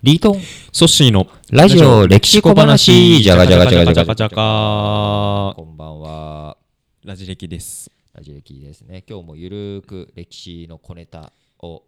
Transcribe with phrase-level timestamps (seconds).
[0.00, 0.40] リートン
[0.72, 6.56] ソッシーのラジオ歴史小話じゃがじゃがじゃがじゃがじゃがこんばんは
[7.04, 7.90] ラジ歴です。
[8.14, 11.82] ラジ歴ですね今日もゆるーく歴史の小ネタを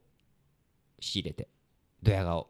[0.98, 1.46] 仕入れて
[2.02, 2.48] ドヤ顔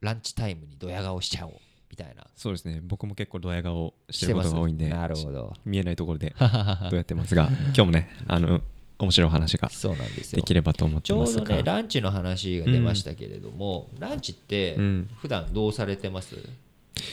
[0.00, 1.52] ランチタイムにドヤ顔しちゃおう
[1.90, 2.80] みたいなそうですね。
[2.82, 6.46] 僕も結構ドヤ顔してることが多いんで、なるほど見えないところでど
[6.92, 8.62] うやってますが、今日もね、あの、
[9.04, 10.36] 面白い話がそうなんですよ。
[10.36, 11.42] できればと思ってちょますが。
[11.44, 15.08] うどねランチの話が出ましたけれども、ランチってうん。
[15.20, 16.36] 普段どうされてます、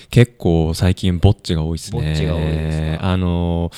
[0.09, 2.01] 結構最近ぼっちが多いですね。
[2.01, 3.05] ぼっちが多いですか？
[3.11, 3.71] あの、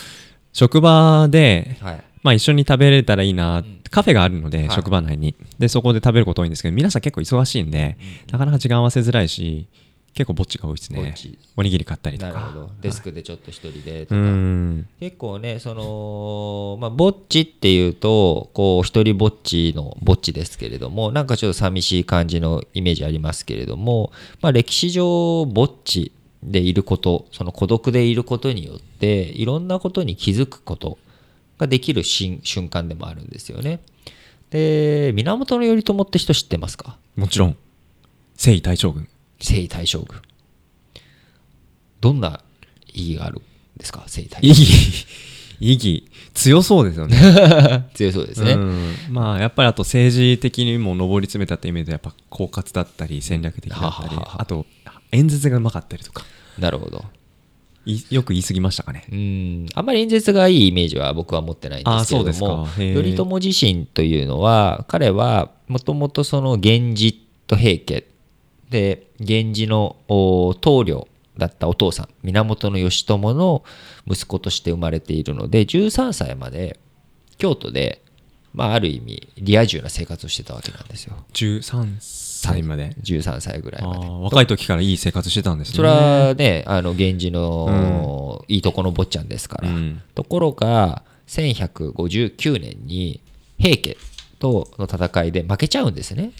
[0.53, 2.03] 職場で、はい。
[2.21, 3.79] まあ一緒に食べれたらいいな、ん。
[3.89, 4.69] カフェがあるので、はい。
[4.71, 5.35] 職場内に。
[5.57, 7.97] で、そこで食べること多いんですけど、皆さん結構忙しいんで、
[8.31, 9.67] なかなか時間合わせづらいし、
[10.13, 11.37] 結構ぼっちが多いですねぼっち。
[11.55, 12.33] おにぎり買ったりとか。
[12.33, 14.87] なるほどデスクでちょっと一人でとうか、ん。
[14.99, 26.11] 結構ねそのまあぼっちっていうとこう一人ぼっちのぼっちですけれどもなんかちょっと寂しい感じのイメージありますけれども、まあ、歴史上ぼっち
[26.43, 30.97] でいることその孤独でいることによっていろんなことに気づくこと
[31.57, 33.79] ができるし瞬間でもあるんですよね。
[34.49, 36.97] で源頼朝って人知ってますか？
[37.15, 37.57] もちろん、
[38.35, 39.07] 征夷大将軍。
[39.39, 40.21] 征夷大将軍。
[42.01, 42.41] どんな
[42.93, 43.41] 意義があるん
[43.77, 44.03] ですか？
[44.07, 45.05] 征夷大意将義、
[45.59, 47.17] 意義、強そうですよね。
[47.19, 47.85] 軍。
[47.93, 48.53] 強そうですね。
[48.53, 54.65] うんまあやっぱりあと政治的にも上り詰めたって意味でやっぱ狡猾だったり戦略的だったりははははあと
[55.11, 56.23] 演説がうまかったりとか
[56.57, 57.03] なるほど。
[57.85, 68.05] いよく言い過ぎましたかねうん、あんまり演説がいいイメージは僕は持ってないんですけれども頼朝自身というのは彼はもともとその源氏と平家
[68.69, 73.63] で源氏のお棟梁だったお父さん源義朝の
[74.05, 76.79] 息子として生まれているので13歳まで
[77.37, 78.03] 京都で、
[78.53, 81.15] まあ、ある意味リア充な生活をしてたわけなんですよ。
[81.33, 84.05] 13歳まで？13歳ぐらいあまで。
[84.05, 85.75] ー若い時からいい生活してたんですね。
[85.77, 90.01] それはね、あの源氏のいいとこの坊ちゃんですから、うん。
[90.15, 93.21] ところが1159年に
[93.57, 93.97] 平家
[94.39, 96.31] との戦いで負けちゃうんですね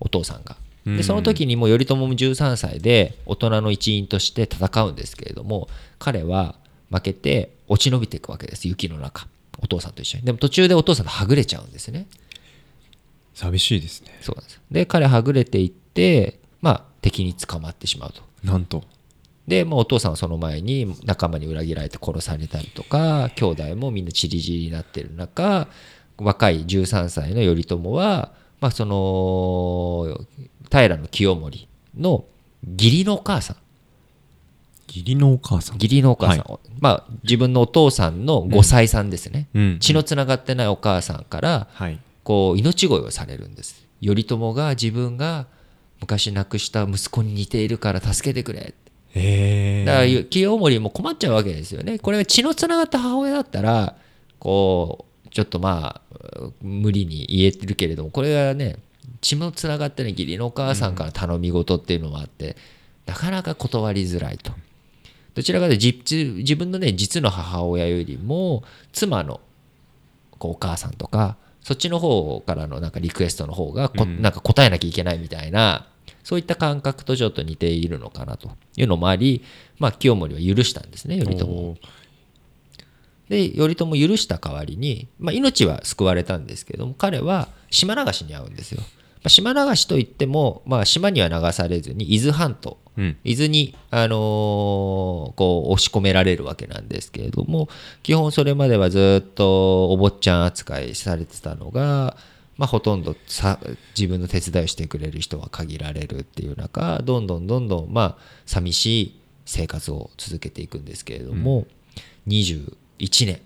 [0.00, 0.56] お父さんが。
[0.86, 0.96] うん。
[0.96, 5.68] でその時にもう頼朝も13歳で大人の一員として戦うんですけれども
[5.98, 6.56] 彼は
[6.90, 8.68] 負けて落ち延びていくわけです。
[8.68, 9.26] 雪の中。
[9.60, 10.24] お父さんと一緒に。
[10.24, 12.06] でも途中でお父さんとはぐれちゃうんですね。
[13.34, 14.18] 寂しいですね。
[14.20, 14.60] そうなんです。
[14.70, 18.22] で彼はぐれていってまあ敵に捕まってしまうと。
[18.42, 18.82] なんと。
[19.46, 25.68] でもうお父さんはその前に仲間に裏切られて殺されたりとか兄弟もみんな散り散りになってる中
[26.18, 28.32] 若い13歳の頼朝は、
[28.64, 30.24] まあ、その
[30.70, 32.24] 平清盛の
[32.66, 33.56] 義理のお母さん。
[34.88, 35.74] 義理のお母さん。
[35.74, 39.78] 義理のお母さん、まあ、自分のお父さんの5歳さんですね、うん。
[39.80, 42.00] 血のつながってないお母さんからはい。
[42.22, 43.86] こう命乞いをされるんです。
[44.02, 45.46] 頼朝が自分が
[46.00, 48.72] 昔亡くした息子に似ているから助けてくれ
[49.84, 51.98] だからえ清盛も困っちゃうわけですよね。
[51.98, 53.94] これが血のつながった母親だったら
[54.38, 58.76] こうちょっとまあ無理に言えてるけれどもこれがね
[59.20, 62.56] 血のつながってない義理のお母さんから頼み事っていうのもあって、
[63.06, 64.52] なかなか断りづらいと。
[65.34, 68.62] どちらかというと実自分のね実の母親よりも
[68.92, 69.40] 妻の
[70.38, 75.88] こうお母さんとかそっちの方からのなんかリクエストの方がこ、なんか答えなきゃいけないみたいな
[76.22, 79.42] そういった感覚とちょっと似ているのかなというのもあり、
[79.78, 81.76] まあ、清盛は許したんですね頼朝
[83.34, 88.80] で頼朝許した代わりに、まあ、命は救われたんですけども彼は島流しに遭うんですよ。
[88.80, 88.86] ま
[89.24, 97.68] あ、島流しといっても、まあ、島には流されずに伊豆半島うん伊豆に、あのーこう押し込められるわけなんですけれども
[98.02, 102.16] 基本それまではずっとお坊ちゃん扱いされてたのが、
[102.56, 103.58] まあ、ほとんどさ
[103.98, 111.66] 自分の手伝いをしてくれる人は限られるっていう中どんどんどんどん、まあ、寂しい生活を続けていくんですけれども、
[112.28, 113.40] 21年。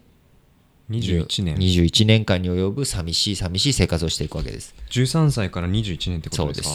[0.91, 1.57] 21年。
[1.57, 4.75] 21年間に及ぶ寂しい寂しい生活をしていくわけです。
[4.91, 6.69] 13歳から21年ってことですか？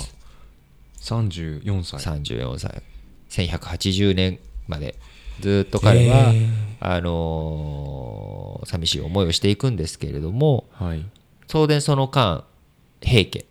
[1.00, 1.40] そうです。
[1.66, 1.99] 34歳。
[2.22, 2.81] 34歳。
[3.29, 4.96] 1180年まで。
[5.40, 6.47] ずっと彼はへー。
[6.79, 11.05] あのー寂しい思いをしていくんですけれどもはい。
[11.47, 12.46] 当然その間
[13.02, 13.46] 平家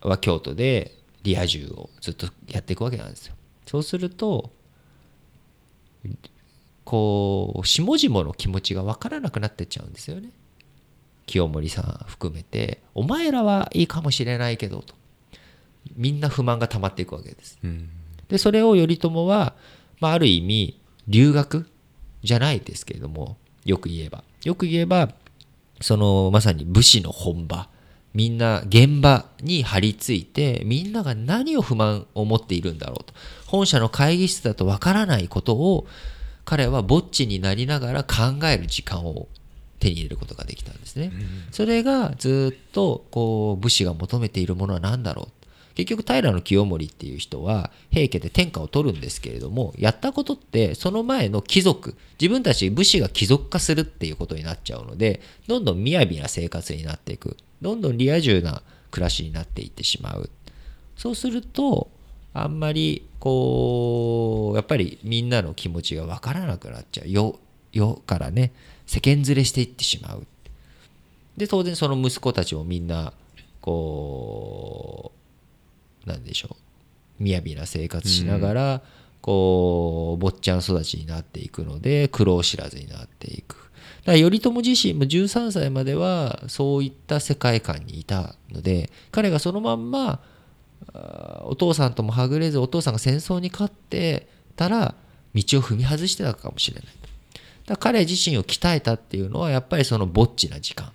[0.00, 3.34] は京都でリア充をずっとやっていくわけなんですよ。
[3.66, 4.50] そうすると
[6.86, 10.30] こう下々の気持ちが分からなくなってっちゃうんですよね。
[11.26, 14.94] 清盛さん含めてお前らはいいかもしれないけどと。
[15.96, 17.58] みんな不満が溜まっていくわけです。
[17.62, 17.90] うん。
[18.28, 19.54] でそれを頼朝は、
[19.98, 21.68] まあ、ある意味留学
[22.22, 24.22] じゃないですけれどもよく言えば。
[24.44, 25.12] よく言えば
[25.80, 27.68] そのまさに武士の本場。
[28.14, 33.12] みんな現場に張り付いてみんなが何を不満を持っているんだろうと。
[33.46, 35.88] 本社の会議室だとわからないことを
[36.46, 39.28] 彼はぼっちになりながら考える時間を
[39.80, 41.12] 手に入れることができたんですね。
[41.50, 45.46] それがずっとこう武士が求めているものは何だろう。
[45.74, 57.36] 結局平清盛っていう人は平家で天下を取るんですけれどもやったことってその前の貴族自分たち武士が貴族化するっていうことになっちゃうのでどんどん雅な生活になっていく。
[57.60, 60.30] どんどんリア充な暮らしになっていってしまう。
[60.96, 61.90] そうすると
[62.42, 67.08] あんまりこうやっぱりみんなの気持ちが分からなくなっちゃう。
[67.08, 67.38] 世
[67.72, 68.52] 世からね
[68.86, 70.26] 世間連れしていってしまう。
[71.36, 73.12] で当然その息子たちもみんな
[73.60, 75.12] こ
[76.06, 76.56] うなんでしょ
[77.20, 77.24] う。
[77.24, 78.82] 雅な生活しながら、
[79.22, 83.56] こう坊ちゃん育ちになっていくので苦労知らずになっていく。
[84.04, 90.20] だから頼朝自身も13歳まではそういった世界観にいたので彼がそのまんま
[91.44, 94.26] お父さんともはぐれずお父さんが戦争に勝って
[94.56, 94.94] たら
[95.34, 96.84] 道を踏み外してたかもしれない。
[97.64, 100.92] とだ彼自身を鍛えたっていうのはやっぱりそのぼっちな時間。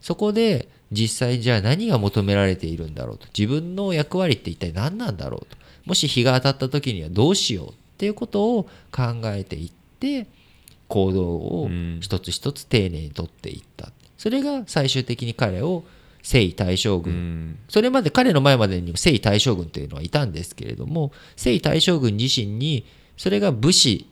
[0.00, 3.26] そこで実際じゃあ何が求められているんだろうと。
[3.36, 5.56] 自分の役割って一体何なんだろうと。
[5.84, 10.26] もし日が当たった時にはどうしようっていうことを考えていって
[10.88, 11.68] 行動を
[12.00, 13.90] 一つ一つ丁寧にとっていった。
[14.16, 15.84] それが最終的に彼を
[16.24, 17.58] 征夷大将軍。
[17.68, 22.84] それまで彼の前までにも征夷大将軍というのはいたんですけれども征夷大将軍自身に
[23.16, 24.08] それが武士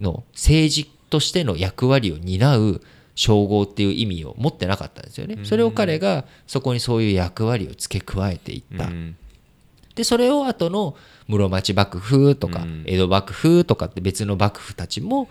[0.00, 2.82] の政治としての役割を担う
[3.14, 5.38] 称号っていう意味を持ってなかったんですよね。
[5.44, 8.90] それを彼がそこにそういう役割を付け加えていった。
[9.94, 10.96] でそれを後の
[11.28, 15.28] 室町幕府とか江戸幕府とかって別の幕府たちも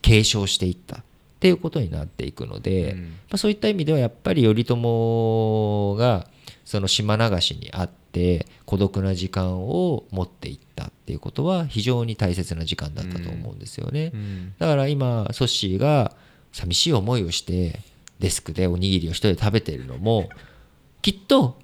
[0.00, 1.04] 継承していった
[1.36, 2.96] っていうことになっていくので、
[3.28, 6.26] まあ、そういった意味ではやっぱり頼朝が
[6.64, 14.12] その島流しにあって孤独な時間を持っていったっていうことは非常に大切な時間だったと思うんですよね。
[14.58, 16.14] だから今ソッシーが
[16.52, 17.80] 寂しい思いをして
[18.18, 20.30] デスクでおにぎりを一人で食べているのも
[21.02, 21.58] きっと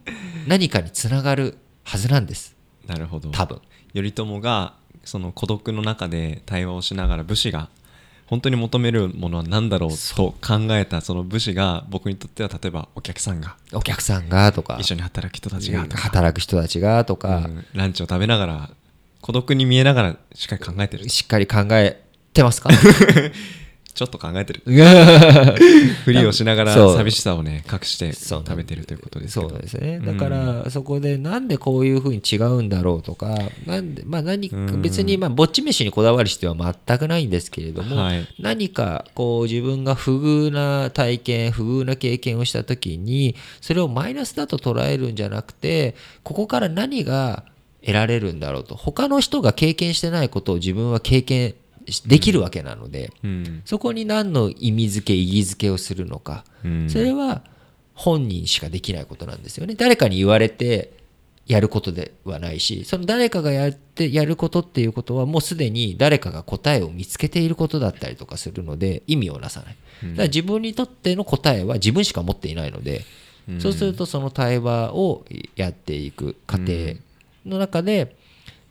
[0.46, 2.54] 何かにつながるはずなんです。
[2.86, 3.30] なるほど。
[3.30, 3.60] 多分。
[3.94, 4.74] 頼朝が
[5.04, 7.68] その孤独の中で対話をしながら武士が
[8.32, 18.70] 本当に求めるものは何だろうと考えたその武士が僕にとっては例えばお客さんがお客さんがとか一緒に働く人たちがとか働く人たちがとか、うんランチを食べながら
[19.20, 21.06] 孤独に見えながらしっかり考えてる。
[21.10, 22.02] しっかり考え
[22.32, 22.70] てますか？
[23.94, 24.62] ちょっと考えてる。
[24.64, 24.72] そ
[26.04, 28.44] ふりをしながら寂しさをね隠してう。
[28.46, 29.50] 食べてるということですけど。
[29.50, 30.00] そうですね。
[30.04, 33.36] だからそこでなんでこういうふうに違うんだろうとか
[33.66, 34.50] なんでまあ何
[34.80, 38.26] 別にまあぼっち飯にこだわる必要は全くないんですけれども、はい。
[38.38, 47.44] 何かこう自分が不遇な体験不遇な経験をした時にそれをマイナスだと捉えるんじゃなくてここから何が
[47.82, 48.74] 得られるんだろうと。
[48.74, 51.54] 他の人が経験してないことを自分は経験
[52.06, 53.62] できるわけなので、うん。
[53.64, 56.90] そこに何の意味付け意義付けをするのか、うん。
[56.90, 57.42] それは
[57.94, 59.74] 本人しかできないことなんですよね。
[59.74, 60.92] 誰かに言われて
[61.46, 69.76] やることではないしその誰かがやってやることっていうことはもうすでに誰かが答えを見つけていることだったりとかするので意味をなさない。
[70.02, 73.04] だから自分にとっての答えは自分しか持っていないので、
[73.48, 73.60] うん。
[73.60, 75.24] そうするとその対話を
[75.56, 76.94] やっていく過程
[77.44, 78.16] の中で、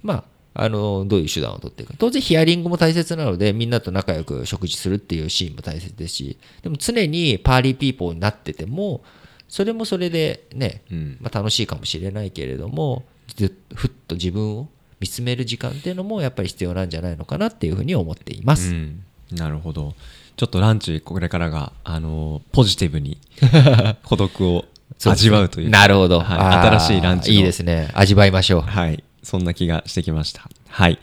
[0.01, 0.23] まあ
[0.53, 1.95] あのどういう手段を取っていくか。
[1.97, 9.01] 当然ヒアリングも大切なのでみんなと仲良く食事するっていうシーンも大切ですしでも常にパーリーピーポーになってても
[9.47, 11.17] それもそれでね、うん。
[11.19, 13.03] まあ、楽しいかもしれないけれども
[13.35, 18.71] ずふっと自分を見つめる時間っていうのもやっぱり必要なんじゃないのかなっていうふうに思っています。
[18.71, 19.03] うん。
[19.31, 19.93] なるほど。
[20.37, 23.19] ちょっとランチこれからがあのポジティブに
[24.03, 24.65] 孤独を
[25.05, 26.77] 味わうというなるほど、はい。
[26.77, 27.89] 新しいランチのいいですね。
[27.93, 28.61] 味わいましょう。
[28.61, 30.49] はいそんな気がしてきました。
[30.67, 30.99] はい。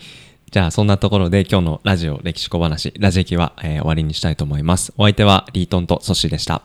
[0.50, 4.92] じゃあそんなところで今日のラジオ歴史小話ラジエキは、えー終わりにしたいと思います。
[4.96, 6.62] お相手はリートンとソシーでした。